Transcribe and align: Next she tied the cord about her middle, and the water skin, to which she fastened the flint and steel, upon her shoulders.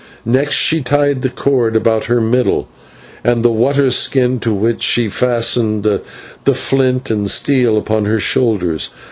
Next 0.25 0.55
she 0.55 0.81
tied 0.81 1.21
the 1.21 1.29
cord 1.29 1.75
about 1.75 2.05
her 2.05 2.19
middle, 2.19 2.67
and 3.23 3.45
the 3.45 3.51
water 3.51 3.91
skin, 3.91 4.39
to 4.39 4.51
which 4.51 4.81
she 4.81 5.07
fastened 5.07 5.83
the 5.83 6.53
flint 6.55 7.11
and 7.11 7.29
steel, 7.29 7.77
upon 7.77 8.05
her 8.05 8.17
shoulders. 8.17 8.89